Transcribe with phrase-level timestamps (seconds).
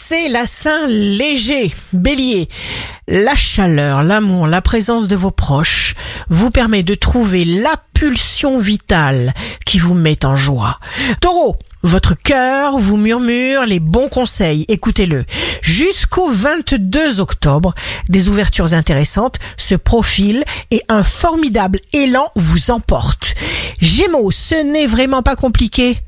[0.00, 1.74] c'est la Saint léger.
[1.92, 2.48] Bélier,
[3.08, 5.94] la chaleur, l'amour, la présence de vos proches
[6.28, 9.34] vous permet de trouver la pulsion vitale
[9.66, 10.78] qui vous met en joie.
[11.20, 15.24] Taureau, votre cœur vous murmure les bons conseils, écoutez-le.
[15.62, 17.74] Jusqu'au 22 octobre,
[18.08, 23.34] des ouvertures intéressantes se profilent et un formidable élan vous emporte.
[23.80, 25.98] Gémeaux, ce n'est vraiment pas compliqué.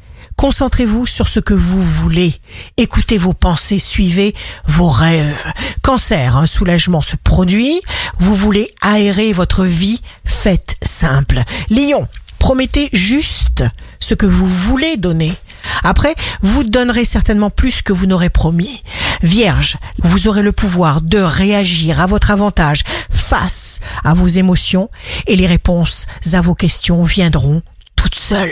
[0.41, 2.33] Concentrez-vous sur ce que vous voulez.
[2.79, 4.35] Écoutez vos pensées, suivez
[4.67, 5.53] vos rêves.
[5.83, 7.83] Cancer, un soulagement se produit.
[8.19, 11.43] Vous voulez aérer votre vie, faites simple.
[11.69, 13.65] Lion, promettez juste
[14.01, 15.35] ce que vous voulez donner.
[15.83, 18.83] Après, vous donnerez certainement plus que vous n'aurez promis.
[19.23, 24.89] Vierge, vous aurez le pouvoir de réagir à votre avantage face à vos émotions
[25.27, 27.61] et les réponses à vos questions viendront
[27.95, 28.49] toutes seules.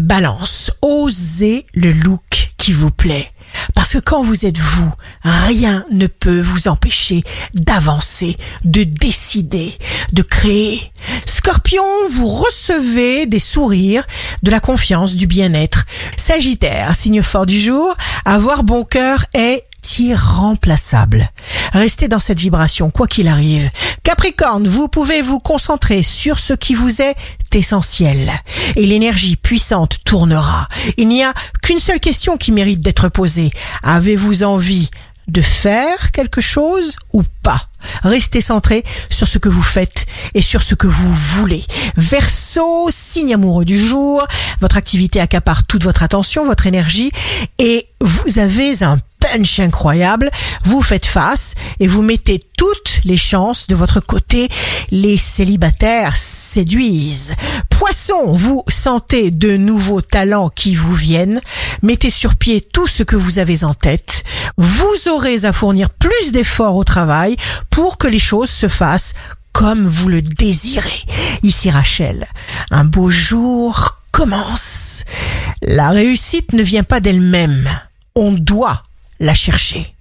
[0.00, 3.30] Balance, osez le look qui vous plaît.
[3.74, 7.22] Parce que quand vous êtes vous, rien ne peut vous empêcher
[7.54, 9.72] d'avancer, de décider,
[10.12, 10.92] de créer.
[11.26, 14.06] Scorpion, vous recevez des sourires,
[14.42, 15.84] de la confiance, du bien-être.
[16.16, 19.64] Sagittaire, signe fort du jour, avoir bon cœur est
[19.98, 21.30] irremplaçable.
[21.72, 23.70] Restez dans cette vibration, quoi qu'il arrive.
[24.08, 27.14] Capricorne, vous pouvez vous concentrer sur ce qui vous est
[27.52, 28.32] essentiel.
[28.74, 30.66] Et l'énergie puissante tournera.
[30.96, 33.50] Il n'y a qu'une seule question qui mérite d'être posée.
[33.82, 34.88] Avez-vous envie
[35.26, 37.68] de faire quelque chose ou pas?
[38.02, 41.62] Restez centré sur ce que vous faites et sur ce que vous voulez.
[41.98, 44.26] Verseau, signe amoureux du jour,
[44.62, 47.12] votre activité accapare toute votre attention, votre énergie
[47.58, 50.30] et vous avez un punch incroyable,
[50.64, 52.42] vous faites face et vous mettez
[53.04, 54.48] les chances de votre côté.
[54.90, 57.34] Les célibataires séduisent.
[57.70, 61.40] Poisson, vous sentez de nouveaux talents qui vous viennent.
[61.82, 64.24] Mettez sur pied tout ce que vous avez en tête.
[64.56, 67.36] Vous aurez à fournir plus d'efforts au travail
[67.70, 69.14] pour que les choses se fassent
[69.52, 71.02] comme vous le désirez.
[71.42, 72.26] Ici Rachel,
[72.70, 75.04] un beau jour commence.
[75.62, 77.68] La réussite ne vient pas d'elle-même.
[78.14, 78.82] On doit
[79.20, 79.94] la chercher.